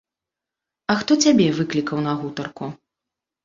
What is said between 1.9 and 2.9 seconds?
на гутарку?